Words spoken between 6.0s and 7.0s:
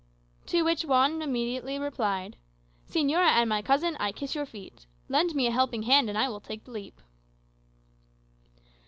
and I take the leap."